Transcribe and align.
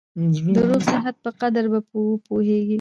د 0.53 0.55
روغ 0.69 0.81
صحت 0.91 1.15
په 1.23 1.29
قدر 1.41 1.65
به 1.71 1.79
وپوهېږې! 2.13 2.69